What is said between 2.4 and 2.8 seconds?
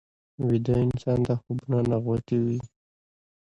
وي